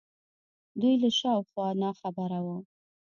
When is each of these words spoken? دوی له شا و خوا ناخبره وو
دوی 0.79 0.95
له 1.03 1.09
شا 1.19 1.31
و 1.37 1.41
خوا 1.49 1.67
ناخبره 1.81 2.39
وو 2.45 2.57